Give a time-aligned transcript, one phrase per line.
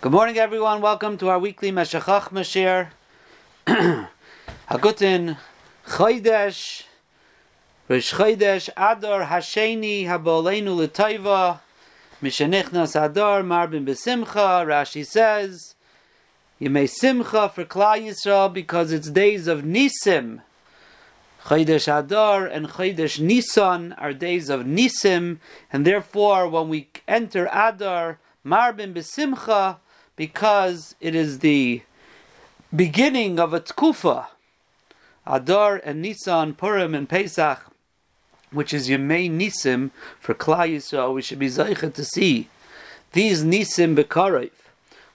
[0.00, 0.80] Good morning, everyone.
[0.80, 2.90] Welcome to our weekly Meshachach Mashir.
[4.70, 5.36] Hagutin
[5.88, 6.84] Chodesh,
[7.88, 11.58] Rish Chodesh, Adar, Hasheni, Habolenu L'Taiva,
[12.22, 14.64] Mishenichnas Adar, Marbin Besimcha.
[14.64, 15.74] Rashi says,
[16.60, 20.42] You may Simcha for Klal Yisrael because it's days of Nisim.
[21.46, 25.38] Chodesh Adar and Chodesh Nisan are days of Nisim,
[25.72, 29.78] and therefore, when we enter Adar, Marbin Besimcha,
[30.18, 31.80] because it is the
[32.74, 34.26] beginning of a tkufa,
[35.24, 37.64] Adar and Nisan, Purim and Pesach,
[38.50, 41.14] which is Yemei Nisim for Klal Yisrael.
[41.14, 42.48] We should be zeichet to see
[43.12, 44.50] these Nisim Bekarev.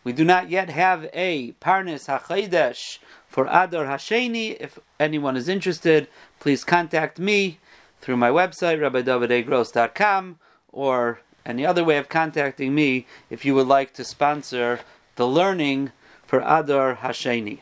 [0.05, 4.55] We do not yet have a Parnes HaChaydesh for Adar Hasheni.
[4.58, 6.08] If anyone is interested,
[6.39, 7.59] please contact me
[7.99, 10.39] through my website, rabbidavidegros.com,
[10.72, 14.80] or any other way of contacting me if you would like to sponsor
[15.16, 15.92] the learning
[16.25, 17.59] for Adar Hasheni.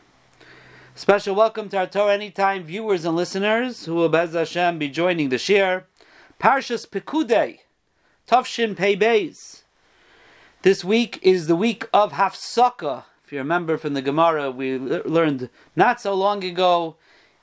[0.96, 5.30] Special welcome to our Torah Anytime viewers and listeners who will Bez Hashem be joining
[5.30, 5.86] the shir.
[6.40, 7.60] Parshas Pekudei,
[8.28, 9.64] Tavshin Pei Beis.
[10.62, 13.04] This week is the week of Hafsaka.
[13.26, 16.96] If you remember from the Gemara, we learned not so long ago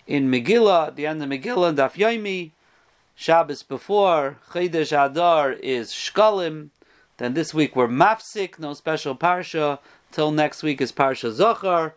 [0.06, 2.53] in Megillah, the end of Megillah, Daf Yomi,
[3.15, 6.70] Shabbos before, Chedesh Adar is Shkalim.
[7.19, 9.81] Then this week we're Mafsik, no special Parsha.
[10.11, 11.92] Till next week is Parsha Zachor.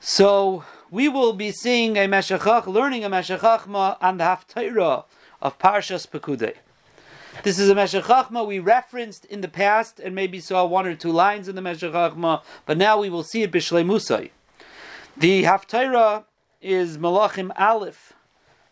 [0.00, 5.04] So we will be seeing a Meshachach, learning a Meshachachma on the Haftarah
[5.42, 6.54] of Parshas Pekudei.
[7.42, 11.12] This is a Meshachachma we referenced in the past and maybe saw one or two
[11.12, 14.30] lines in the Meshachachma, but now we will see it Bishleimusai.
[15.16, 16.24] The Haftarah
[16.60, 18.14] is Malachim Aleph,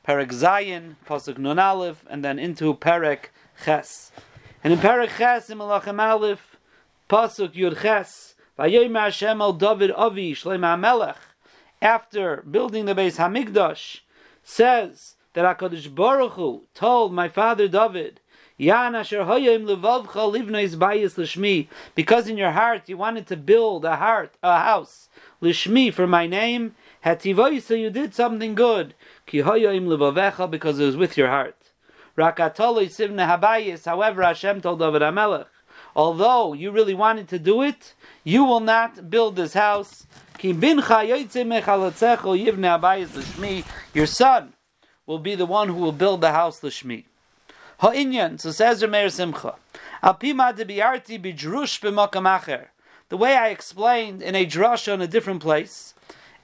[0.07, 3.27] Perek Zayin, Pasuk Nun Aleph, and then into Perek
[3.65, 4.11] Ches.
[4.65, 6.57] And in Perek Ches, in Malachim Aleph,
[7.09, 8.28] Pasuk Yud Ches,
[8.61, 8.89] After
[12.51, 14.01] building the Beis Hamikdash,
[14.43, 18.19] says that HaKadosh Baruch Hu told my father David,
[21.17, 25.09] lishmi, because in your heart you wanted to build a heart, a house,
[25.41, 28.95] lishmi for my name, so you did something good,
[29.31, 31.55] because it was with your heart.
[32.17, 35.47] However Hashem told David HaMelech,
[35.99, 37.93] although you really wanted to do it,
[38.23, 40.07] you will not build this house.
[40.41, 40.55] Your
[44.07, 44.53] son
[45.07, 47.05] will be the one who will build the house l'shmi.
[47.81, 49.57] Ha'inyan, so says Rameir Simcha.
[53.09, 55.95] The way I explained in a drasha in a different place,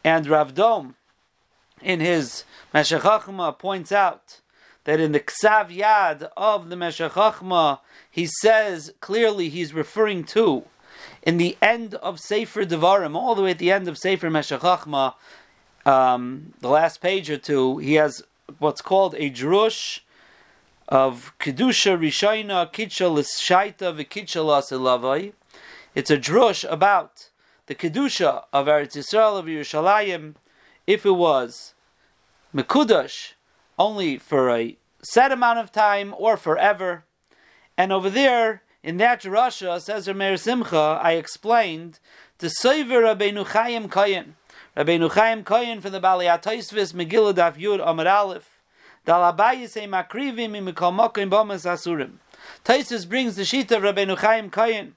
[0.02, 0.96] and Rav Dom,
[1.80, 2.44] in his
[2.74, 4.40] Meshachachma, points out
[4.84, 7.80] that in the Ksav Yad of the Meshachachma,
[8.10, 10.64] he says clearly he's referring to
[11.22, 15.14] in the end of Sefer Devarim, all the way at the end of Sefer Meshachachma,
[15.86, 18.22] um, the last page or two, he has
[18.58, 20.00] what's called a drush
[20.88, 25.32] of Kedusha Rishayna Kitcha L'Shaita V'Kitcha L'Asilavai.
[25.94, 27.30] It's a drush about
[27.66, 30.34] the Kedusha of Eretz Yisrael of Yerushalayim,
[30.86, 31.74] if it was
[32.54, 33.33] Mekudash,
[33.78, 37.04] only for a set amount of time or forever.
[37.76, 41.98] And over there, in that Russia, says Rameir Simcha, I explained
[42.38, 44.34] to Soiver Rabbeinu Chaim Koyen.
[44.76, 48.50] Rabbeinu Chaim Koyen from the Bali Ataisvis Megillah Daf Yud Amar Aleph.
[52.64, 54.92] Taisus brings the sheet of Rabbeinu Chaim Koyen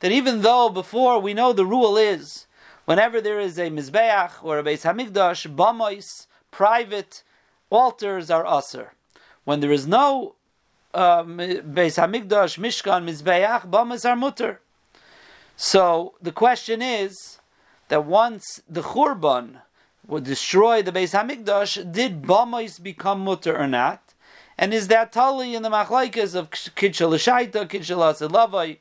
[0.00, 2.46] that even though before we know the rule is
[2.86, 7.22] whenever there is a mizbeach or a beis hamikdash, bamos, private
[7.72, 8.92] altars are aser.
[9.44, 10.36] When there is no
[10.94, 14.60] um, beis hamikdash, mishkan, mizbeach, bamos are mutter.
[15.56, 17.38] So the question is
[17.88, 19.60] that once the churban
[20.06, 24.14] would destroy the Beis Hamikdash, did Bamais become mutter or not?
[24.58, 28.78] And is that tali in the machlaikas of Kitchel Shaita, Kitchel Lavai?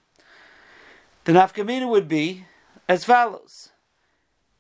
[1.26, 2.46] The nafkamina would be
[2.88, 3.70] as follows.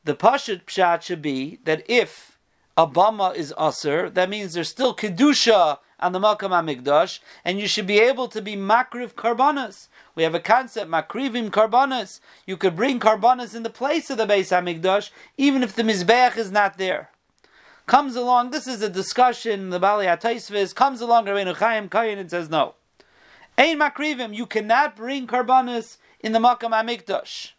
[0.04, 2.31] The Pashat Pshat should be that if
[2.78, 7.86] a is Aser, that means there's still Kedusha on the Makam HaMikdash, and you should
[7.86, 9.88] be able to be Makriv Karbanas.
[10.16, 12.20] We have a concept, Makrivim Karbanas.
[12.46, 16.38] You could bring Karbanas in the place of the Beis HaMikdash, even if the Mizbeach
[16.38, 17.10] is not there.
[17.86, 22.30] Comes along, this is a discussion, the Bali HaTaisvis, comes along Rabbeinu Chaim Kayin and
[22.30, 22.76] says no.
[23.58, 27.52] Ein Makrivim, you cannot bring Karbanas in the Makam HaMikdash.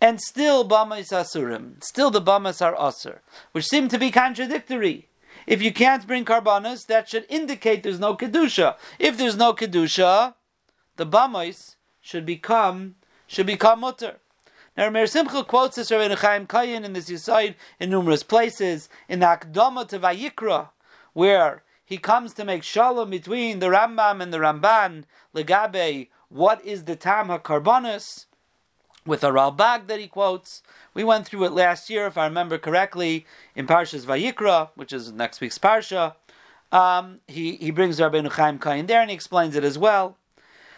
[0.00, 3.18] And still Bamas Asurim, still the Bamas are Asur,
[3.52, 5.08] which seem to be contradictory.
[5.46, 8.76] If you can't bring karbanos, that should indicate there's no kedusha.
[8.98, 10.34] If there's no kedusha,
[10.96, 12.96] the bamos should become
[13.26, 14.18] should become mutter.
[14.76, 18.88] Now, Meir Simcha quotes this Rabbeinu Chaim Kayin in this Yisoid in numerous places.
[19.08, 20.68] In the Akdama to Vayikra,
[21.14, 25.04] where he comes to make shalom between the Rambam and the Ramban,
[25.34, 28.26] Legabe, what is the Tam HaKarbonis,
[29.06, 30.62] with a Ralbag that he quotes.
[30.94, 35.12] We went through it last year, if I remember correctly, in Parshas Vayikra, which is
[35.12, 36.14] next week's Parsha.
[36.70, 40.16] Um, he, he brings Rabbeinu Chaim Kayin there and he explains it as well.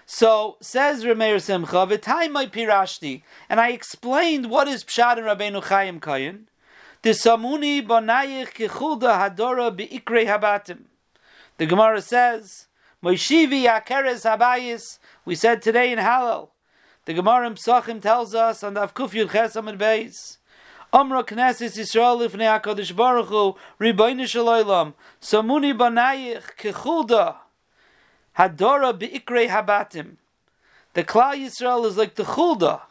[0.06, 1.86] So says Rameir Simcha,
[2.30, 6.46] my pirashti, and I explained what is Pshat and Rabbeinu Chaim Kayin.
[7.02, 9.70] The samuni hadora
[10.26, 10.78] habatim.
[11.58, 12.66] The Gemara says,
[13.02, 14.98] Moishivi akeres habayis.
[15.24, 16.48] We said today in Hallel.
[17.06, 20.36] The Gemara in Psachim tells us on the Avkuf Yud Chesam and Beis.
[20.92, 27.36] Amra Knesset Yisrael lifnei HaKadosh Baruch Hu Ribono Shel Olam Samuni banayich kechulda
[28.36, 30.16] Hadora be'ikrei habatim.
[30.92, 32.82] The Klal Yisrael is like the chulda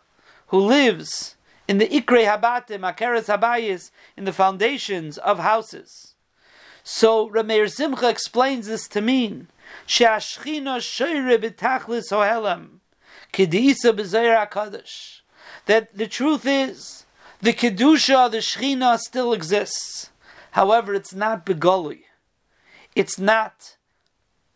[0.48, 1.36] who lives
[1.68, 6.16] in the ikrei habatim, akeres habayis, in the foundations of houses.
[6.84, 9.50] So Rameir Simcha explains this to mean
[9.86, 12.79] she'ashchina shoyre b'tachlis hohelam
[13.34, 15.22] kedisa b'zayir hakadosh.
[15.66, 17.06] That the truth is
[17.42, 20.10] the kedusha, the shechina, still exists.
[20.52, 22.02] However, it's not begoli.
[22.96, 23.78] It's not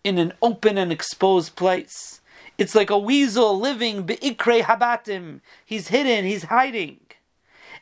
[0.04, 2.22] in an open and exposed place.
[2.58, 5.42] It's like a weasel living be'ikre habatim.
[5.66, 7.00] He's hidden, he's hiding.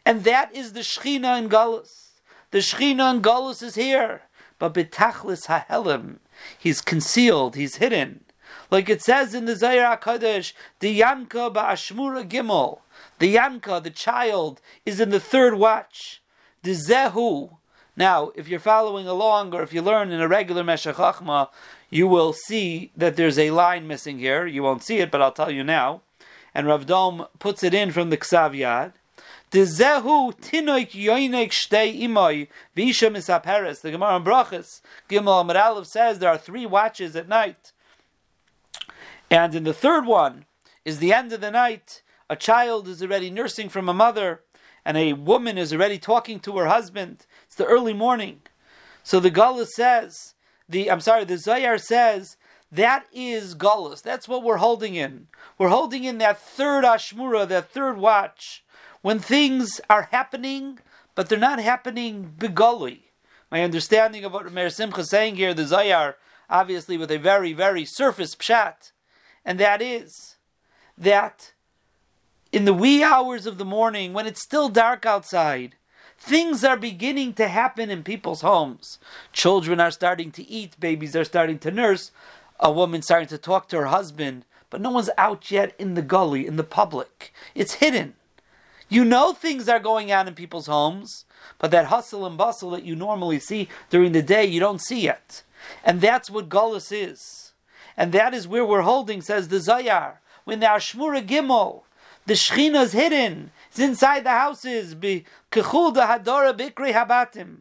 [0.06, 2.12] And that is the Shechina in Galus.
[2.52, 4.24] The Shechina in Galus is here.
[4.60, 6.18] But betachlis hahelim,
[6.58, 8.24] he's concealed, he's hidden.
[8.70, 12.80] Like it says in the Zayar HaKadosh, the Yanka ba'ashmura gimel.
[13.20, 16.22] The Yanka, the child, is in the third watch.
[16.64, 17.58] The Zehu.
[17.98, 20.96] Now, if you're following along, or if you learn in a regular Meshech
[21.90, 24.48] you will see that there's a line missing here.
[24.48, 26.02] You won't see it, but I'll tell you now.
[26.56, 28.94] And Rav Dom puts it in from the Ksav Yad.
[29.52, 33.82] Dezehu tinoik yoinek shtei imoy visha misaperes.
[33.82, 37.74] The Gemara in Brachas, Gimel Amar says there are three watches at night.
[39.32, 40.46] And in the third one
[40.84, 42.04] is the end of the night.
[42.30, 44.42] A child is already nursing from a mother,
[44.84, 47.26] and a woman is already talking to her husband.
[47.46, 48.42] It's the early morning.
[49.04, 50.36] So the Gullah says
[50.68, 52.36] the I'm sorry, the Zayar says
[52.72, 54.02] that is Gullus.
[54.02, 55.28] That's what we're holding in.
[55.58, 58.64] We're holding in that third Ashmura, that third watch,
[59.02, 60.80] when things are happening,
[61.16, 63.12] but they're not happening begully.
[63.50, 66.16] My understanding of what Meir Simcha is saying here, the Zayar,
[66.50, 68.92] obviously with a very, very surface pshat,
[69.46, 70.36] and that is
[70.98, 71.54] that
[72.52, 75.76] in the wee hours of the morning, when it's still dark outside,
[76.24, 79.00] Things are beginning to happen in people's homes.
[79.34, 82.12] Children are starting to eat, babies are starting to nurse,
[82.60, 86.04] a woman starting to talk to her husband, but no one's out yet in the
[86.04, 87.34] gully, in the public.
[87.56, 88.14] It's hidden.
[88.88, 91.26] You know things are going on in people's homes,
[91.58, 95.02] but that hustle and bustle that you normally see during the day, you don't see
[95.02, 95.42] yet.
[95.84, 97.41] And that's what Gullus is.
[98.02, 100.14] And that is where we're holding, says the Zayar.
[100.44, 101.84] When the Ashmura Gimel,
[102.26, 103.52] the Shechina is hidden.
[103.70, 104.96] It's inside the houses.
[104.96, 107.58] Be kechul da hadora bikri habatim.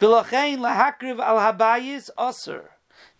[0.00, 2.70] V'lachein lahakriv al habayis aser.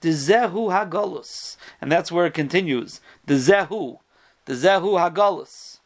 [0.00, 1.56] The zehu hagolus.
[1.80, 3.00] And that's where it continues.
[3.26, 4.00] The zehu.
[4.46, 5.78] The zehu hagolus.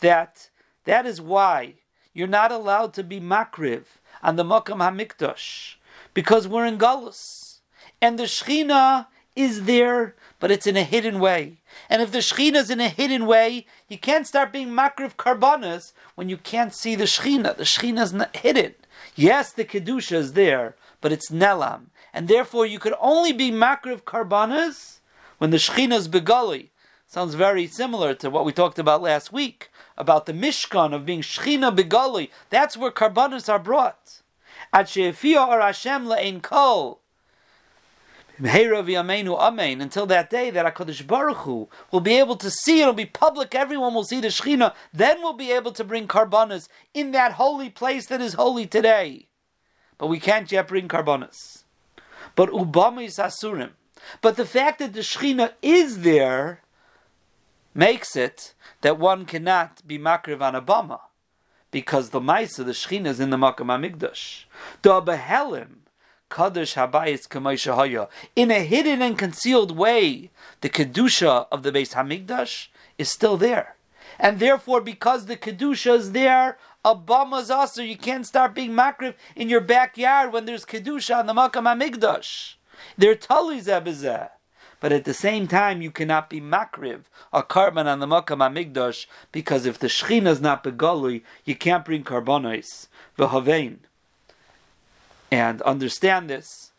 [0.00, 0.48] That,
[0.84, 1.74] that is why
[2.12, 3.84] you're not allowed to be makriv
[4.20, 5.76] on the Makam HaMikdash.
[6.12, 7.60] Because we're in Galus.
[8.00, 11.58] And the Shechina is there, but it's in a hidden way.
[11.88, 15.92] And if the Shechina is in a hidden way, you can't start being makriv karbanas
[16.14, 17.56] when you can't see the Shechina.
[17.56, 18.74] The Shechina is hidden.
[19.14, 21.86] Yes, the Kedusha is there, but it's Nelam.
[22.12, 25.00] And therefore, you could only be makriv karbanas
[25.38, 26.70] when the Shechina is begali.
[27.06, 31.20] Sounds very similar to what we talked about last week about the Mishkan of being
[31.20, 32.30] Shechina begali.
[32.50, 34.22] That's where karbanas are brought.
[34.72, 37.01] At She'efiyah or Hashem le'en kol
[38.44, 43.54] until that day that HaKadosh Baruch Hu will be able to see, it'll be public,
[43.54, 47.70] everyone will see the Shechina, then we'll be able to bring karbanas in that holy
[47.70, 49.28] place that is holy today.
[49.96, 51.62] But we can't yet bring karbanas.
[52.34, 53.20] But Ubama is.
[54.20, 56.62] But the fact that the Shechina is there
[57.74, 60.98] makes it that one cannot be makriv on Obama.
[61.70, 64.44] Because the Maisa, the Shechina is in the Makam HaMikdash.
[64.82, 65.81] The Abahelim,
[66.32, 73.36] Habayis In a hidden and concealed way, the Kedusha of the Beis Hamikdash is still
[73.36, 73.76] there.
[74.18, 79.48] And therefore, because the Kedusha is there, Abama's also, you can't start being makrif in
[79.48, 82.54] your backyard when there's Kedusha on the Makam Hamikdash.
[82.98, 84.30] They're Tali Zebizeh.
[84.80, 89.06] but at the same time you cannot be makriv, a carbon on the Makam Amigdash,
[89.30, 93.78] because if the Shechina is not begolui, you can't bring carbonis, v'havein.
[95.32, 96.72] And understand this.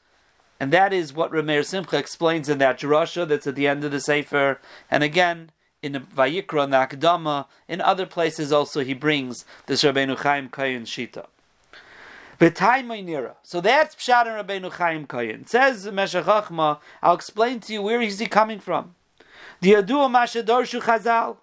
[0.59, 3.91] And that is what Rameir Simcha explains in that drasha that's at the end of
[3.91, 4.61] the Sefer.
[4.91, 5.49] And again,
[5.81, 10.49] in the Vayikra, in the Akdama, in other places also he brings this Rabbeinu Chaim
[10.49, 11.25] Kayin Shita.
[13.43, 15.49] So that's Pshat and Rabbeinu Chaim Kayin.
[15.49, 18.93] Says Meshach Chachma, I'll explain to you where is he coming from.
[19.61, 21.37] The Yadua Mashadorshu Chazal,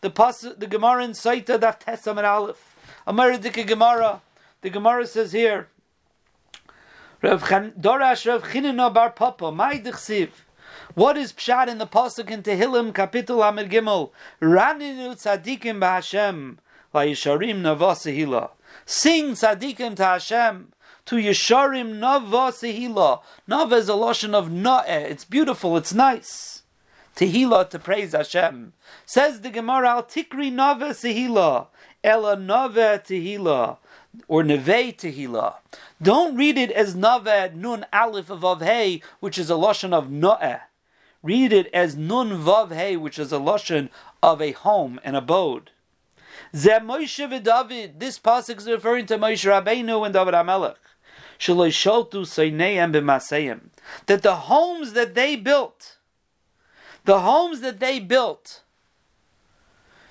[0.00, 2.74] the pas, the Gemara in Saita Daf Tesam and Aleph,
[3.06, 4.22] Amaridika Gemara.
[4.62, 5.68] The Gemara says here,
[7.22, 10.28] Rav Dorash Rav Chinina Bar Papa, my Dechsiv.
[10.94, 14.10] What is pshat in the pasuk in Tehillim, Kapitel Amid Gimel?
[14.42, 16.58] Raninu tzadikim b'Hashem,
[16.94, 18.50] vayisharim navasehila.
[18.84, 20.72] Sing tzadikim to Hashem,
[21.06, 23.22] to Yesharim navasehila.
[23.46, 25.10] Nav is a lotion of na'eh.
[25.10, 26.64] It's beautiful, it's nice.
[27.16, 28.74] Tehila to praise Hashem.
[29.06, 31.68] Says the Gemara, Al tikri navasehila.
[32.04, 33.78] Ela nave tehila
[34.28, 35.54] or Neve Tehillah.
[36.00, 40.60] Don't read it as Nave Nun Aleph of Hey, which is a lotion of Noeh.
[41.22, 43.88] Read it as Nun Vav Hey, which is a lotion
[44.22, 45.70] of a home, an abode.
[46.54, 47.98] Ze Moshe v'David.
[47.98, 50.76] This pasuk is referring to Moshe Rabbeinu and David Hamelech.
[51.38, 53.70] Shaloi sholtu seineim b'maseim.
[54.06, 55.96] That the homes that they built,
[57.04, 58.62] the homes that they built,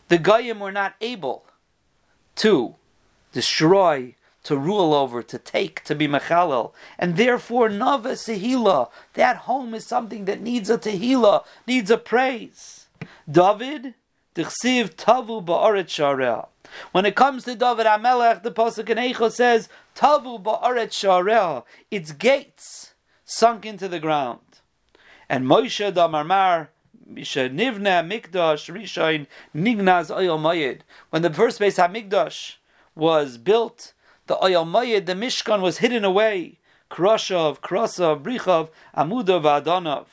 [0.08, 1.46] the Goyim were not able
[2.38, 2.75] to
[3.32, 4.15] destroy,
[4.46, 6.72] to rule over, to take, to be mechalel.
[6.98, 12.88] And therefore, Nava Sehila, that home is something that needs a tehila, needs a praise.
[13.30, 13.96] David,
[14.36, 16.48] Dichsiv Tavu Ba'aret Sharea.
[16.92, 22.12] When it comes to David Amelech, the Pasuk in Eicha says, Tavu Ba'aret Sharea, its
[22.12, 22.94] gates
[23.25, 24.40] sunk into the ground.
[25.28, 26.68] And Moshe Damarmar,
[27.12, 29.25] Nivna Mikdash Rishain
[29.56, 30.82] Nignaz Oyel Mayid.
[31.10, 32.58] When the first Beis Hamikdash
[32.94, 33.94] was built,
[34.27, 36.60] the Oyal Mayid, the Mishkan was hidden away.
[36.89, 40.05] Krashav, Krasav, Brichav, Amudav, Adanav.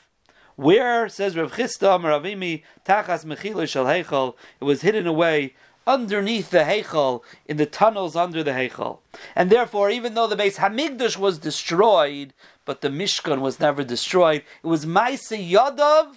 [0.56, 5.54] Where, says Rav Chisda, Maravimi, Tachas Mechilo Shal Heichal, it was hidden away
[5.86, 8.98] underneath the Heichal, in the tunnels under the Heichal.
[9.34, 14.44] And therefore, even though the Beis Hamigdash was destroyed, but the Mishkan was never destroyed,
[14.62, 16.16] it was Maise Yadav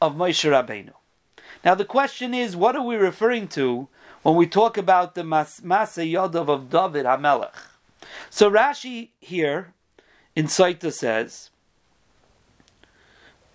[0.00, 0.92] of Moshe Rabbeinu.
[1.64, 3.88] Now the question is, what are we referring to
[4.22, 7.54] when we talk about the Masa Yadav of David Hamelech.
[8.30, 9.74] So Rashi here
[10.34, 11.50] in Saita says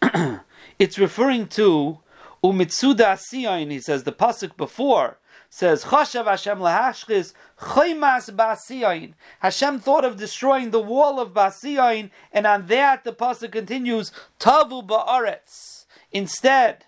[0.80, 2.00] it's referring to
[2.44, 5.18] Umitsuda Asiyain, he says the pasuk before
[5.50, 9.14] says Chashav Hashem lahashchis chaymas basiyain.
[9.40, 14.86] Hashem thought of destroying the wall of basiyain, and on that the pasuk continues tavu
[14.86, 15.86] ba'aretz.
[16.12, 16.86] Instead,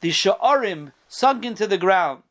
[0.00, 2.22] the sha'arim sunk into the ground.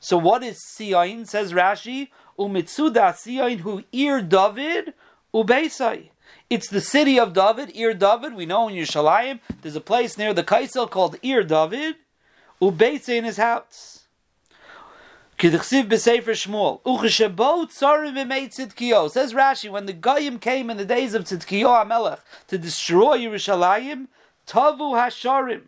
[0.00, 1.26] So what is Siyain?
[1.26, 4.94] Says Rashi, Umitsuda Siyain who ear David
[5.34, 6.10] Ubeisai.
[6.48, 8.34] It's the city of David, Ir David.
[8.34, 11.96] We know in Yerushalayim there's a place near the Kaisel called Ir David.
[12.60, 14.04] Ubeisai in his house.
[15.38, 16.80] Kidchsiv b'sefer Shmuel.
[16.82, 19.10] Ucheshebo tzarim v'meit tzidkiyo.
[19.10, 24.06] Says Rashi, when the Goyim came in the days of Tzidkiyo HaMelech to destroy Yerushalayim,
[24.46, 25.62] Tavu Hasharim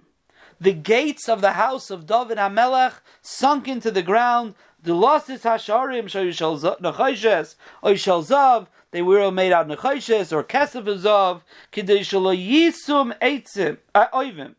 [0.60, 4.54] the gates of the house of David Hamelech sunk into the ground.
[4.82, 8.66] The losses hasharim nechayshes oishal zav.
[8.90, 11.42] They were made out nechayshes or kesef zav.
[11.72, 14.54] Kidei shalo yisum eitzim uh, oivim.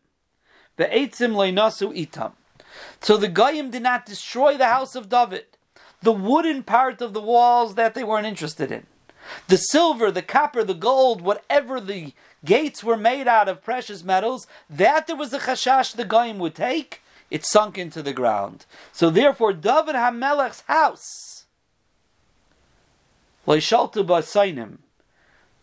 [0.76, 2.32] The eitzim leinasu itam.
[3.00, 5.46] So the goyim did not destroy the house of David.
[6.02, 8.86] The wooden part of the walls that they weren't interested in.
[9.48, 14.46] The silver, the copper, the gold, whatever the gates were made out of precious metals,
[14.68, 18.66] that there was a chashash the goyim would take, it sunk into the ground.
[18.92, 21.46] So therefore, David Hamelech's house,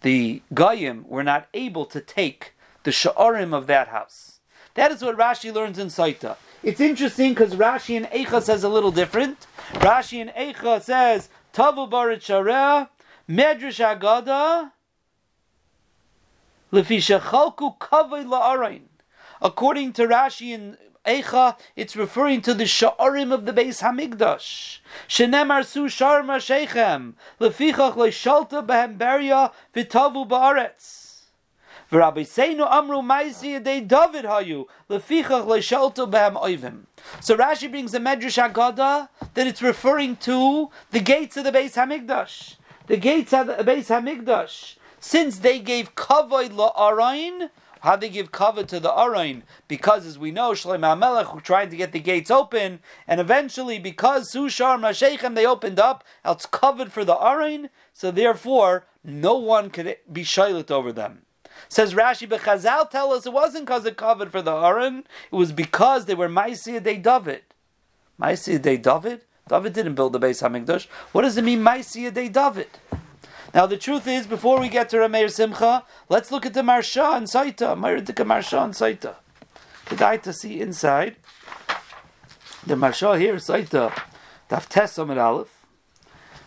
[0.01, 2.53] the goyim were not able to take
[2.83, 4.39] the sha'arim of that house.
[4.75, 6.37] That is what Rashi learns in Saita.
[6.63, 9.47] It's interesting because Rashi in Eicha says a little different.
[9.73, 12.89] Rashi in Eicha says, Tavu Barit Sharea,
[13.27, 14.71] Medrash Agada,
[16.69, 16.99] According
[19.93, 24.79] to Rashi in Eicha, it's referring to the sha'arim of the Beis Hamikdash.
[25.07, 31.21] Shenemar su sharma sheichem, lefichach leishalta behem beria v'tavu ba'aretz.
[31.89, 36.87] V'rabbi seinu amru maisi yedei David hayu, lefichach leishalta behem oivim.
[37.21, 41.75] So Rashi brings a Medrash Agada that it's referring to the gates of the Beis
[41.75, 42.57] Hamikdash.
[42.87, 44.75] The gates of the Beis Hamikdash
[45.07, 47.49] since they gave kavod la'arain,
[47.79, 49.43] how they give kavod to the Arain?
[49.69, 54.33] Because, as we know, Shlomo HaMelech trying to get the gates open, and eventually, because
[54.33, 59.95] Sushar Mashechem, they opened up, it's covered for the Arain, so therefore, no one could
[60.11, 61.21] be shilit over them.
[61.69, 65.35] Says Rashi, but Chazal tell us it wasn't because it covered for the Aron, it
[65.35, 67.43] was because they were Maisiyah de David.
[68.19, 69.21] Maisiyah de David?
[69.47, 70.87] David didn't build the Beis Hamikdash.
[71.13, 72.67] What does it mean, Maisiyah de David?
[73.57, 77.17] Now the truth is, before we get to Rameir Simcha, let's look at the Marsha
[77.17, 77.75] and Saita.
[77.75, 79.15] Maridika Marsha and Saita.
[79.87, 81.15] Kedai to see inside.
[82.67, 83.91] The Marsha here, Saita,
[84.47, 85.65] Daf Amid Aleph.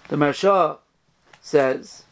[0.06, 0.78] The Marsha
[1.40, 2.04] says,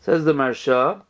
[0.00, 1.02] says the Marsha,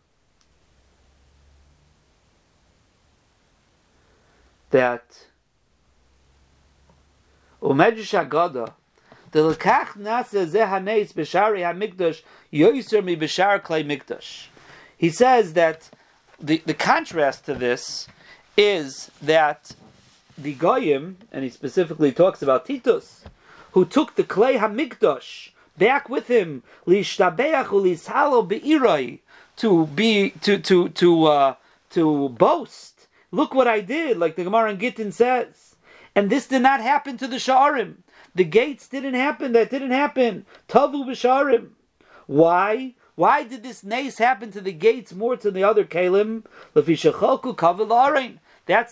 [4.68, 5.31] that
[7.62, 8.72] Umedrash Agada,
[9.30, 14.46] the lekach nasa zeh haneis b'shari hamikdash yoiser mi b'shar klei mikdash.
[14.98, 15.88] He says that
[16.40, 18.08] the, the contrast to this
[18.56, 19.76] is that
[20.36, 23.24] the goyim, and he specifically talks about Titus,
[23.72, 29.20] who took the klei hamikdash back with him lishtabeach ulishalo beiroi
[29.56, 31.54] to be to to to uh,
[31.90, 33.06] to boast.
[33.30, 35.61] Look what I did, like the Gemara in Gittin says.
[36.14, 37.96] And this did not happen to the Sha'arim.
[38.34, 39.52] The gates didn't happen.
[39.52, 40.44] That didn't happen.
[40.68, 41.70] Tavu b'Sha'arim.
[42.26, 42.94] Why?
[43.14, 46.44] Why did this nace happen to the gates more to the other kalim?
[46.74, 46.86] That's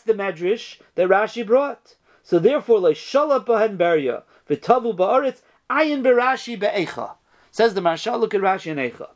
[0.03, 1.97] the medrash that Rashi brought.
[2.23, 7.13] So therefore, le'shala bahen beria v'tavu ba'aretz ayin berashi be'echa.
[7.51, 8.19] Says the Marsha.
[8.19, 9.09] Look at Rashi and Echa.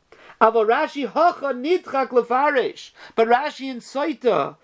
[0.42, 2.90] Ava Rashi hacha nitchak lefarish.
[3.14, 4.56] But Rashi in Saita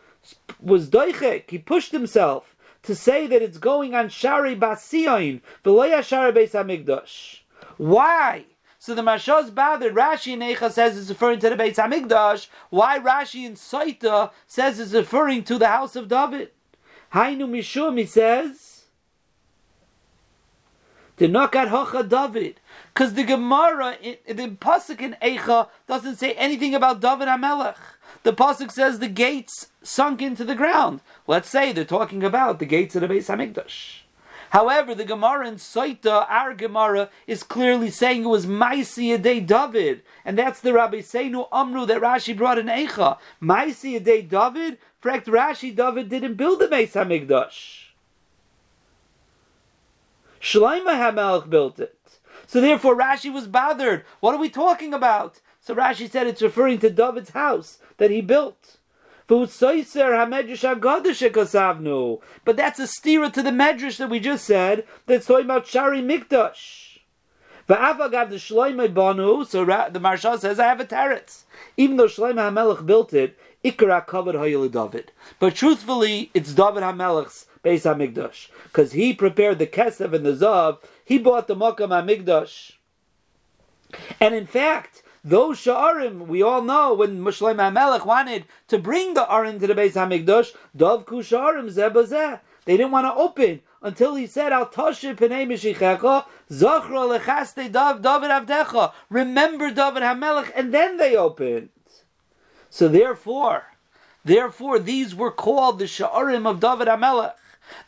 [0.60, 1.50] was doichek.
[1.50, 7.40] He pushed himself to say that it's going on Shari Basion, Veloya Shari Beis Hamikdash.
[7.76, 8.44] Why?
[8.78, 9.94] So the Marsha's bothered.
[9.94, 12.48] Rashi in Eicha says it's referring to the Beis Hamikdash.
[12.70, 16.50] Why Rashi in Saita says it's referring to the house of David?
[17.12, 18.84] Hainu Mishum, he says.
[21.16, 22.59] The Nakat Hocha David.
[22.92, 27.76] Because the Gemara, the Pasuk in Eicha doesn't say anything about David HaMelech.
[28.24, 31.00] The Pasuk says the gates sunk into the ground.
[31.26, 34.00] Let's say they're talking about the gates of the Beis Hamikdash.
[34.50, 40.02] However, the Gemara in Saita, our Gemara, is clearly saying it was Maisi Yadei David,
[40.24, 43.18] and that's the Rabbi Seinu Amru that Rashi brought in Eicha.
[43.40, 47.90] Maisi Yadei David, fact Rashi David didn't build the Beis Hamikdash.
[50.40, 51.96] Shlomo HaMelech built it.
[52.50, 54.04] So therefore Rashi was bothered.
[54.18, 55.40] What are we talking about?
[55.60, 58.78] So Rashi said it's referring to David's house that he built.
[59.28, 59.68] But that's a
[62.88, 66.98] stira to the medrash that we just said that's talking about Shari Mikdash.
[67.68, 67.76] So the
[70.00, 71.44] Marsha says, I have a teretz.
[71.76, 74.34] Even though Shloimei HaMelech built it, Ikra covered
[74.72, 75.12] David.
[75.38, 78.48] But truthfully, it's David HaMelech's Beis HaMikdash.
[78.64, 82.72] Because he prepared the Kesef and the Zav, he bought the Makam HaMikdash.
[84.20, 89.26] And in fact, those sha'arim, we all know when Mushleim HaMelech wanted to bring the
[89.26, 92.40] arim to the Beis HaMikdash, Dovku sha'arim zebazeh.
[92.64, 98.00] They didn't want to open until he said, Al Toshir Pnei Mishichecha, Zochro Lechaste Dav
[98.00, 98.92] David Avdecha.
[99.08, 101.70] Remember David HaMelech, and then they opened.
[102.68, 103.64] So therefore,
[104.24, 107.34] therefore, these were called the sha'arim of David HaMelech.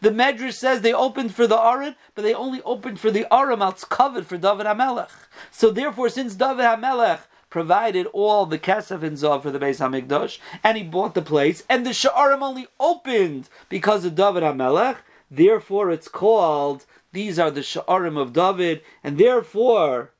[0.01, 3.62] The Medrash says they opened for the Aron, but they only opened for the Aram
[3.62, 5.11] it's covered for David HaMelech.
[5.51, 10.38] So therefore, since David HaMelech provided all the Kesef and Zav for the Beis HaMikdash,
[10.64, 14.97] and he bought the place, and the Sha'arim only opened because of David HaMelech,
[15.31, 20.12] therefore it's called, these are the Sha'arim of David, and therefore,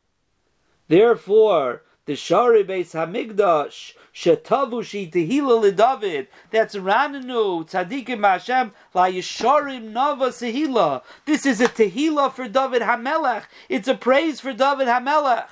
[0.89, 6.29] therefore, the Shari Beis Hamikdash Shetavu Tehila David.
[6.51, 11.03] That's Rananu Tzadikim Hashem La Yisharim Nava Sehila.
[11.25, 13.45] This is a Tehila for David Hamelech.
[13.69, 15.47] It's a praise for David Hamelech.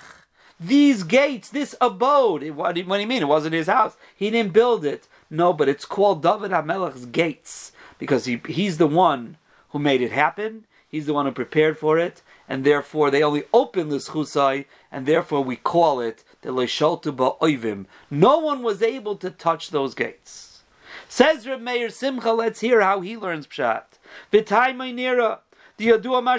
[0.58, 2.50] These gates, this abode.
[2.50, 3.22] What do you mean?
[3.22, 3.96] It wasn't his house.
[4.14, 5.08] He didn't build it.
[5.30, 9.36] No, but it's called David Hamelech's gates because he, he's the one
[9.70, 10.64] who made it happen.
[10.90, 15.06] He's the one who prepared for it, and therefore they only open this chusai, and
[15.06, 16.24] therefore we call it.
[16.42, 20.62] No one was able to touch those gates.
[21.08, 23.84] Says Reb Meir Simcha, let's hear how he learns pshat.
[24.32, 25.40] Meinira.
[25.76, 26.36] The Yadua Bar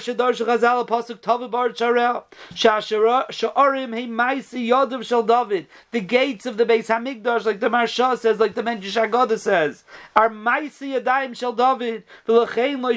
[3.30, 5.68] Sha'arim Maisi Shal David.
[5.90, 9.84] The gates of the Beis Hamikdash, like the Marsha says, like the Medrash Agoda says,
[10.16, 12.04] are Maisi Yadayim David.
[12.28, 12.94] V'lechein Lo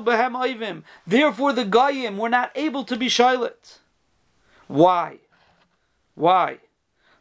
[0.00, 0.84] Behem Oivim.
[1.04, 3.50] Therefore, the Goyim were not able to be Shiloh.
[4.68, 5.18] Why?
[6.18, 6.58] Why?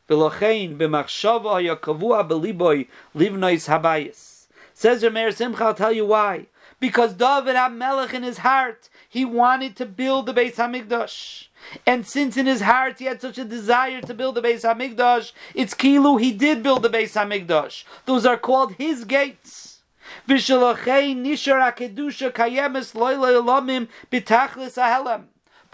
[0.09, 4.47] V'lochein b'machshava hayakavua beliboy livnois habayis.
[4.73, 6.47] Says Rameir Simcha, I'll tell you why.
[6.79, 11.47] Because David HaMelech in his heart, he wanted to build the Beis HaMikdash.
[11.85, 15.31] And since in his heart he had such a desire to build the Beis Hamikdash,
[15.53, 17.83] it's kilu he did build the Beis Hamikdash.
[18.05, 19.81] Those are called his gates.
[20.25, 20.35] But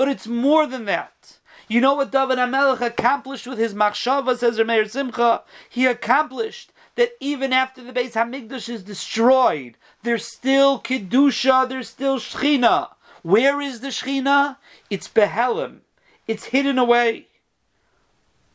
[0.07, 1.38] it's more than that.
[1.67, 5.43] You know what David HaMelech accomplished with his machshava, says Rameir Simcha?
[5.69, 12.19] He accomplished that even after the Beis Hamikdash is destroyed, there's still Kedusha, there's still
[12.19, 12.89] Shechina.
[13.21, 14.58] Where is the Shechina?
[14.89, 15.80] It's Behelim.
[16.28, 17.28] It's hidden away.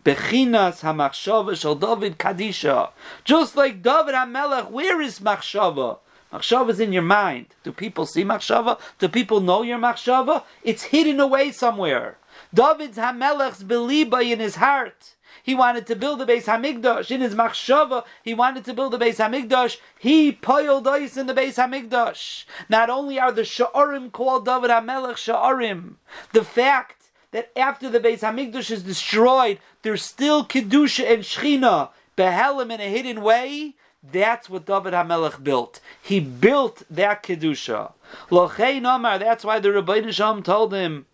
[0.05, 2.91] Bechinas hamachshava shel David Kadisha.
[3.25, 5.99] Just like David HaMelech, where is machshava?
[6.33, 7.47] Machshava is in your mind.
[7.63, 8.79] Do people see machshava?
[8.99, 10.45] Do people know your machshava?
[10.63, 12.19] It's hidden away somewhere.
[12.53, 15.15] David's HaMelech's beliba in his heart.
[15.43, 17.11] He wanted to build the Beis Hamikdash.
[17.11, 19.79] In his machshava, he wanted to build the Beis Hamikdash.
[19.99, 22.45] He poiled ice in the Beis Hamikdash.
[22.69, 25.95] Not only are the Sha'arim called David HaMelech Sha'arim,
[26.33, 32.71] the fact that after the Beis Hamikdash is destroyed, there's still Kedusha and Shechina, Behelim
[32.71, 35.81] in a hidden way, that's what David HaMelech built.
[36.01, 37.93] He built that Kedusha.
[38.31, 41.07] Lochei Nomar, that's why the Rabbi Shalom told him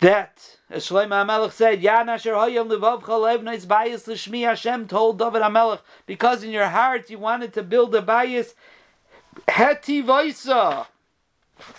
[0.00, 5.42] that as Shlomo HaMelech said, Yan asher hoyam levavcha levnois bayis l'shmi Hashem told David
[5.42, 8.54] HaMelech, because in your heart you wanted to build a bayis,
[9.46, 10.86] heti voisa.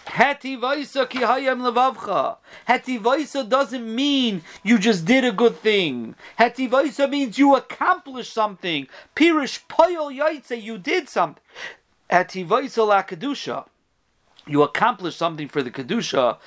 [0.05, 2.37] Heti voisa ki hayam levavcha.
[2.69, 6.15] Heti voisa doesn't mean you just did a good thing.
[6.39, 8.87] Heti voisa means you accomplished something.
[9.17, 11.43] Pirish poyol yaitse, you did something.
[12.09, 13.65] Heti voisa la kedusha
[14.47, 16.37] you accomplish something for the kedusha,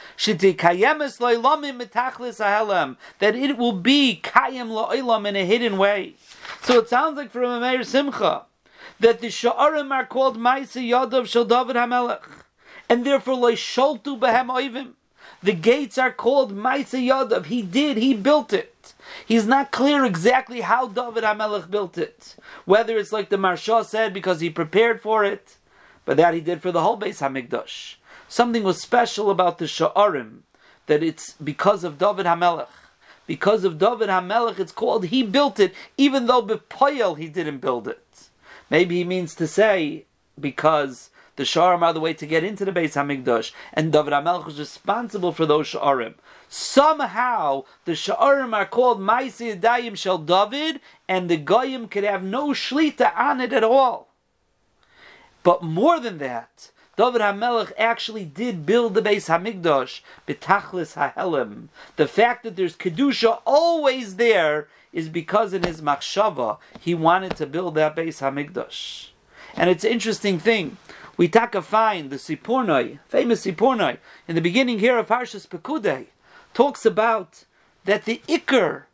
[3.19, 6.15] that it will be kayem lo'ilam in a hidden way.
[6.63, 8.45] So it sounds like from a Meir Simcha
[8.99, 12.23] that the sha'arim are called Maisa Yadav Shel David Hamelech,
[12.89, 14.93] and therefore lo'isholtu behem oivim.
[15.43, 17.47] The gates are called Maisa Yadav.
[17.47, 17.97] He did.
[17.97, 18.93] He built it.
[19.25, 22.37] He's not clear exactly how David Hamelech built it.
[22.65, 25.57] Whether it's like the Maharsha said because he prepared for it
[26.05, 27.97] but that he did for the whole Beis Hamikdash.
[28.29, 30.41] Something was special about the Sha'arim,
[30.87, 32.69] that it's because of David Hamelech.
[33.27, 37.87] Because of David Hamelech, it's called he built it, even though Bepoyel he didn't build
[37.87, 38.29] it.
[38.69, 40.07] Maybe he means to say
[40.39, 44.45] because the Sha'arim are the way to get into the Beis Hamikdash, and David Hamelech
[44.45, 46.15] was responsible for those Sha'arim.
[46.49, 52.49] Somehow the Sha'arim are called Maisi Dayim Shel David, and the Goyim could have no
[52.49, 54.10] shlita on it at all.
[55.43, 61.69] But more than that, David HaMelech actually did build the Beis Hamikdash, betachlis hahelem.
[61.97, 67.47] The fact that there's kedusha always there is because in his machshava he wanted to
[67.47, 69.09] build that Beis Hamikdash.
[69.57, 70.77] And it's an interesting thing.
[71.17, 73.99] We taka find the Sipurnoi, famous Sipurnoi,
[74.29, 76.07] in the beginning here of Parshas Pekudei,
[76.55, 77.45] talks about
[77.85, 78.85] that the ikr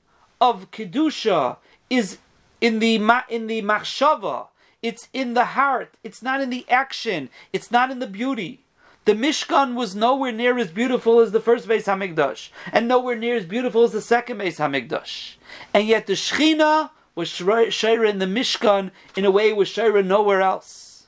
[0.41, 1.57] of kedusha
[1.91, 2.19] is
[2.61, 2.97] in the
[3.29, 4.49] in the machshava
[4.83, 5.97] it's in the heart.
[6.05, 7.29] It's not in the action.
[7.53, 8.63] It's not in the beauty.
[9.05, 13.37] The Mishkan was nowhere near as beautiful as the first Beis Hamikdash, and nowhere near
[13.37, 15.37] as beautiful as the second Beis Hamikdash.
[15.73, 20.05] And yet the Shechina was Shaira in the Mishkan in a way it was Shaira
[20.05, 21.07] nowhere else.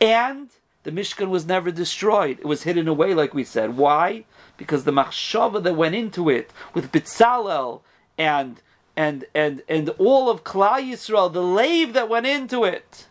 [0.00, 0.48] And
[0.82, 2.38] the Mishkan was never destroyed.
[2.40, 3.76] It was hidden away, like we said.
[3.76, 4.24] Why?
[4.56, 7.82] Because the machshava that went into it with Bitzalel
[8.16, 8.62] and
[9.00, 13.06] and and and all of Klal Yisrael, the lave that went into it.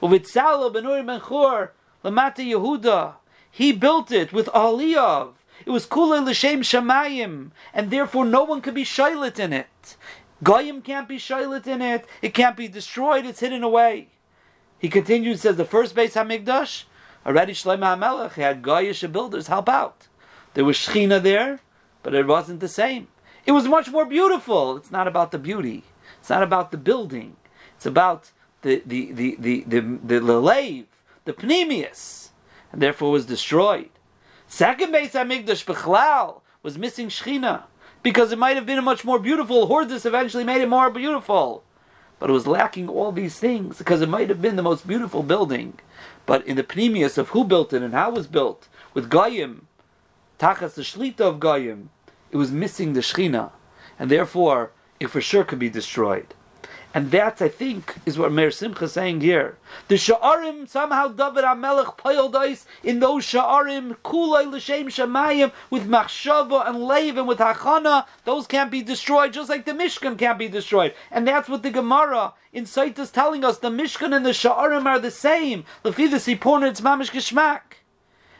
[0.00, 1.70] Uvitzalo benur menchur
[2.04, 3.14] lamata Yehuda.
[3.50, 5.32] He built it with Aliyah.
[5.64, 9.96] It was kula l'shem shamayim, and therefore no one could be shaylit in it.
[10.44, 12.04] Goyim can't be shaylit in it.
[12.22, 13.26] It can't be destroyed.
[13.26, 14.08] It's hidden away.
[14.78, 16.84] He continues, says the first Beis Hamikdash,
[17.26, 20.06] already Shlomo HaMelech had Goyish builders help out.
[20.54, 21.58] There was Shechina there,
[22.04, 23.08] but it wasn't the same.
[23.46, 24.76] It was much more beautiful.
[24.76, 25.84] It's not about the beauty.
[26.20, 27.36] It's not about the building.
[27.76, 28.32] It's about
[28.62, 30.86] the the the the the, the, the lave,
[31.24, 32.30] the pneumius,
[32.72, 33.90] and therefore was destroyed.
[34.48, 37.64] Second Beis Hamikdash Bechlal was missing Shechina
[38.02, 39.66] because it might have been a much more beautiful.
[39.66, 41.62] Hordis eventually made it more beautiful,
[42.18, 45.22] but it was lacking all these things because it might have been the most beautiful
[45.22, 45.78] building,
[46.24, 49.68] but in the pneumius of who built it and how it was built with Goyim,
[50.40, 51.90] Tachas the Shlita of Goyim,
[52.30, 53.50] it was missing the Shechina,
[53.98, 56.34] and therefore it for sure could be destroyed.
[56.96, 59.58] And that, I think, is what Meir Simcha is saying here.
[59.88, 66.66] The Sha'arim, somehow David HaMelech piled ice in those Sha'arim, Kulay L'Shem Shemayim, with Machshava
[66.66, 70.48] and Lev and with Hachana, those can't be destroyed, just like the Mishkan can't be
[70.48, 70.94] destroyed.
[71.10, 73.58] And that's what the Gemara in Sait is telling us.
[73.58, 75.66] The Mishkan and the Sha'arim are the same.
[75.84, 77.75] Lefi the Sipurna, it's Mamish Geshmak.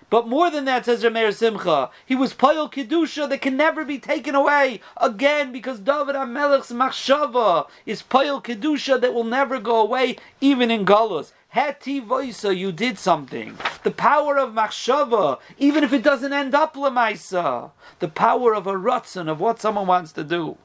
[0.09, 3.99] But more than that, says Rameir Simcha, he was Payal Kedusha that can never be
[3.99, 4.81] taken away.
[4.99, 10.85] Again, because David HaMelech's Machshava is Payal Kedusha that will never go away, even in
[10.85, 11.33] Galus.
[11.55, 13.59] Heti Voisa, you did something.
[13.83, 17.73] The power of Machshava, even if it doesn't end up Lamaisa.
[17.99, 20.57] The power of a Ratzon, of what someone wants to do.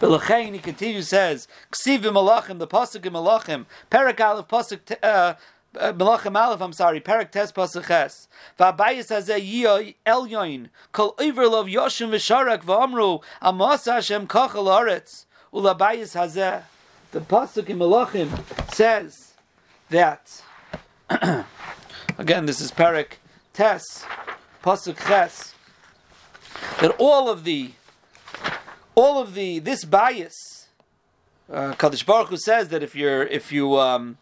[0.00, 5.34] But he continues, says, Ksivim Malachim, the Pasuk in Malachim, Perak Aleph, Pasuk, uh,
[5.74, 8.26] Melachim Aleph, I'm sorry, Perak Tes Pasaches.
[8.58, 9.10] V'abayis
[10.06, 12.60] elyoin, kol yoshim Hashem
[14.26, 16.62] kachal aretz, ulabayis.
[17.12, 19.34] The Pasuk in Melachim says
[19.90, 20.42] that,
[22.18, 23.18] again, this is Perak
[23.52, 24.04] Tes,
[24.62, 25.54] Pasuk Ches,
[26.80, 27.72] that all of the,
[28.94, 30.68] all of the, this bias,
[31.52, 34.18] uh, Kadosh Baruch Hu says that if you're, if you, um,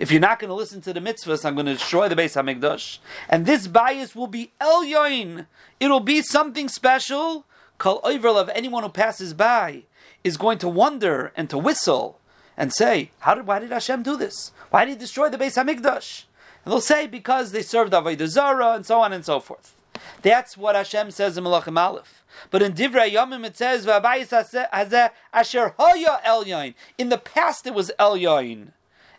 [0.00, 2.34] if you're not going to listen to the mitzvahs, I'm going to destroy the Beis
[2.34, 3.00] Hamikdash.
[3.28, 5.46] And this bias will be Elyoin.
[5.78, 7.44] It'll be something special.
[7.76, 9.82] Kol Oivel of anyone who passes by
[10.24, 12.18] is going to wonder and to whistle
[12.56, 13.46] and say, "How did?
[13.46, 14.52] Why did Hashem do this?
[14.70, 16.24] Why did he destroy the Beis Hamikdash?"
[16.64, 19.76] And they'll say because they served Avodah Zarah and so on and so forth.
[20.22, 22.24] That's what Hashem says in Malachim Aleph.
[22.50, 27.74] But in Divrei Yomim it says, V'abayis hazeh asher hoya elyoin." In the past it
[27.74, 28.68] was elyoin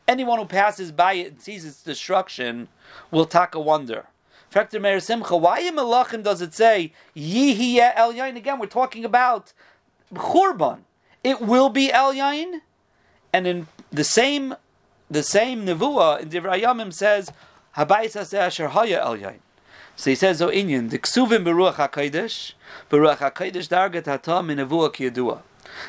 [0.07, 2.67] anyone who passes by it and sees its destruction
[3.09, 4.07] will take a wonder.
[4.49, 8.35] Factor Meir Simcha, why in Melachim does it say Yihiyeh El Yain?
[8.35, 9.53] Again, we're talking about
[10.13, 10.79] Churban.
[11.23, 12.59] It will be El Yain,
[13.31, 14.55] and in the same
[15.09, 17.31] the same nevuah in Divrei says
[18.33, 19.39] Asher Haya El Yain.
[19.95, 22.53] So he says, "O the Ksuvim beruach Hakodesh,
[22.89, 25.41] beruach Hakodesh dargat hatam in nevuah kiyadua."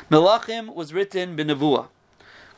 [0.09, 1.87] Melachim was written in b'nevuah.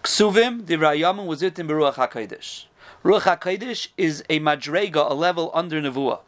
[0.06, 2.65] Ksuvim, the Rayamim was written Beruach HaKadosh.
[3.04, 6.20] Ruach HaKadosh is a madrega, a level under Nevuah.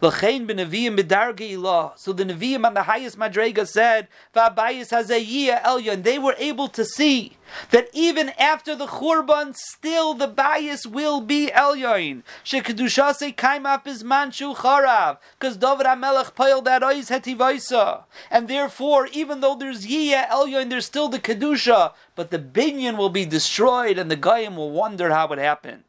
[0.00, 1.96] B'neviim b'darge ilah.
[1.96, 6.02] So the Nevi'im on the highest madrega said, V'abayis hazayiyah elyon.
[6.02, 7.36] They were able to see
[7.70, 12.22] that even after the churban, still the bias will be elyon.
[12.44, 15.18] Shekedushase kaimaf is manchu charav.
[15.38, 18.04] Because David HaMelech piled that ois hetivaisa.
[18.30, 21.92] And therefore, even though there's yiyah elyon, there's still the kedusha.
[22.14, 25.84] But the binyan will be destroyed and the goyim will wonder how it happened.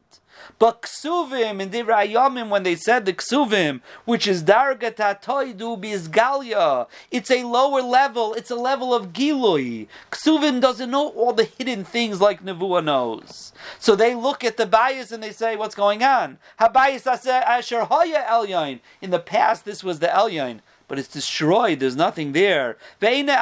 [0.57, 6.87] But ksuvim in Divrei Yomim, when they said the ksuvim, which is dargat hatoidu bizgalia,
[7.11, 8.33] it's a lower level.
[8.33, 9.87] It's a level of gilui.
[10.11, 13.51] Ksuvim doesn't know all the hidden things like Nevuah knows.
[13.79, 18.25] So they look at the bias and they say, "What's going on?" Habayis asher hoya
[18.29, 18.79] elyon.
[19.01, 21.79] In the past, this was the elyon but it's destroyed.
[21.79, 22.77] There's nothing there.
[22.99, 23.35] There's the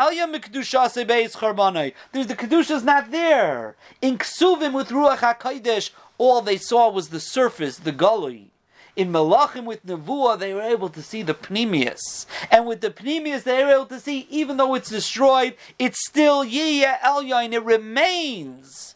[2.35, 3.75] kedusha's not there.
[4.01, 8.51] In ksuvim with ruach hakodesh, all they saw was the surface, the gully.
[8.95, 12.27] In Melachim with Nevuah, they were able to see the Pneumius.
[12.51, 16.45] And with the Pneumius, they were able to see, even though it's destroyed, it's still
[16.45, 18.93] Yiyah Elyon, it remains.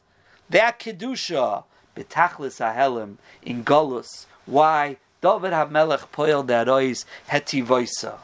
[0.50, 1.64] That Kedusha,
[1.96, 4.28] Betachlis Ahelim, in Golus.
[4.46, 4.98] Why?
[5.20, 8.18] David HaMelech that eyes, Hetivoisa.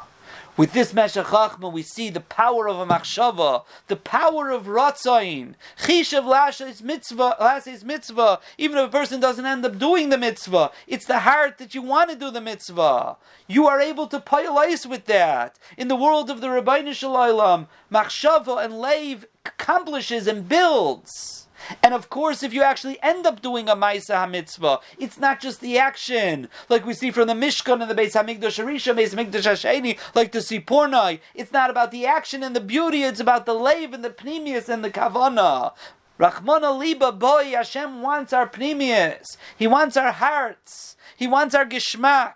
[0.56, 5.56] With this Meshach Chachma, we see the power of a machshava, the power of ratzain.
[5.80, 7.36] Chishav lashes mitzvah,
[7.84, 8.40] mitzvah.
[8.60, 11.82] Even if a person doesn't end up doing the mitzvah, it's the heart that you
[11.82, 13.18] want to do the mitzvah.
[13.48, 15.58] You are able to pile ice with that.
[15.76, 21.43] In the world of the Rabbeinu Shalom, machshava and leiv accomplishes and builds.
[21.82, 25.62] And of course, if you actually end up doing a Maisa HaMitzvah, it's not just
[25.62, 29.48] the action, like we see from the Mishkan and the Beis HaMikdash Arisha, Beis HaMikdash
[29.50, 31.20] Hasheni, like the Sipornai.
[31.36, 34.70] It's not about the action and the beauty, it's about the Lev and the Pnimius
[34.70, 35.74] and the Kavana.
[36.20, 39.38] Rachmana Liba, boy, Hashem wants our Pnimius.
[39.58, 40.96] He wants our hearts.
[41.18, 42.34] He wants our Geshmak.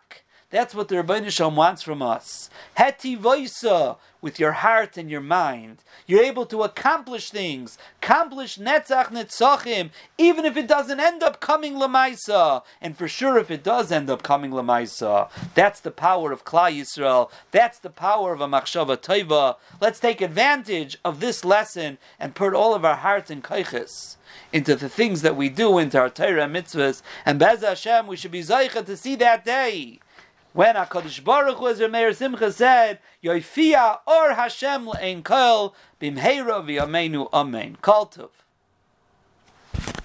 [0.50, 2.50] That's what the Rabbi Shalom wants from us.
[2.78, 5.84] Heti voisa, with your heart and your mind.
[6.06, 11.74] You're able to accomplish things, accomplish netzach netzachim, even if it doesn't end up coming
[11.74, 15.30] lemaisa, and for sure if it does end up coming lemaisa.
[15.54, 17.30] That's the power of Klal Yisrael.
[17.52, 19.58] That's the power of a machshava taiva.
[19.82, 24.16] Let's take advantage of this lesson and put all of our hearts and kaiches
[24.54, 28.16] into the things that we do, into our Torah and mitzvahs, and Bez Hashem, we
[28.16, 30.00] should be zaycha to see that day
[30.54, 37.30] When HaKadosh Baruch Hu, as Meir Simcha said, Yoifia or Hashem le'en kol bimheira v'yameinu
[37.32, 37.78] amen.
[37.82, 38.30] Kol tov.